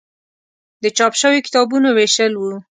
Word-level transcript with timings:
د 0.83 0.85
چاپ 0.97 1.13
شویو 1.21 1.45
کتابونو 1.45 1.89
ویشل 1.91 2.33
و. 2.37 2.43